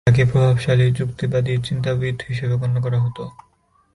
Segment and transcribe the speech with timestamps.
[0.07, 3.23] তাকে প্রভাবশালী যুক্তিবাদী চিন্তাবিদ হিসাবে গন্য করা হতো।